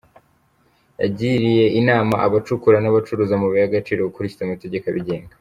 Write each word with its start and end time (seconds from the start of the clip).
Yagiriye 1.01 1.65
inama 1.79 2.15
abacukura 2.25 2.77
n’abacuruza 2.81 3.31
amabuye 3.35 3.59
y’agaciro 3.61 4.01
gukurikiza 4.09 4.41
amategeko 4.45 4.85
abigenga. 4.87 5.33